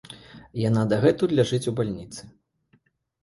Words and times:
Яна 0.69 0.85
дагэтуль 0.93 1.35
ляжыць 1.39 1.61
у 1.71 1.73
бальніцы. 1.79 2.21